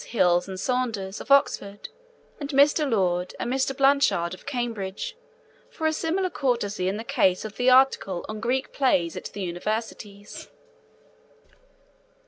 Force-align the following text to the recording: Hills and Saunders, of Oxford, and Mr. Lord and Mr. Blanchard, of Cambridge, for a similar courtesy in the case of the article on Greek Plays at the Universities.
Hills 0.03 0.47
and 0.47 0.59
Saunders, 0.59 1.21
of 1.21 1.29
Oxford, 1.29 1.89
and 2.39 2.49
Mr. 2.49 2.89
Lord 2.89 3.35
and 3.39 3.53
Mr. 3.53 3.77
Blanchard, 3.77 4.33
of 4.33 4.47
Cambridge, 4.47 5.15
for 5.69 5.85
a 5.85 5.93
similar 5.93 6.31
courtesy 6.31 6.87
in 6.87 6.97
the 6.97 7.03
case 7.03 7.45
of 7.45 7.55
the 7.57 7.69
article 7.69 8.25
on 8.27 8.39
Greek 8.39 8.73
Plays 8.73 9.15
at 9.15 9.25
the 9.25 9.41
Universities. 9.41 10.49